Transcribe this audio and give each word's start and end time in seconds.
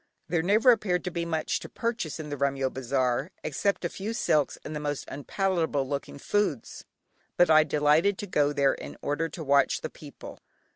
There 0.29 0.41
never 0.41 0.71
appeared 0.71 1.03
to 1.03 1.11
be 1.11 1.25
much 1.25 1.59
to 1.59 1.69
purchase 1.69 2.19
in 2.19 2.29
the 2.29 2.35
Remyo 2.35 2.71
bazaar 2.73 3.29
except 3.43 3.85
a 3.85 3.89
few 3.89 4.13
silks 4.13 4.57
and 4.65 4.75
the 4.75 4.79
most 4.79 5.05
unpalatable 5.07 5.87
looking 5.87 6.17
foods, 6.17 6.85
but 7.37 7.51
I 7.51 7.63
delighted 7.63 8.17
to 8.17 8.25
go 8.25 8.51
there 8.51 8.73
in 8.73 8.97
order 9.03 9.29
to 9.29 9.43
watch 9.43 9.81
the 9.81 9.91
people. 9.91 10.39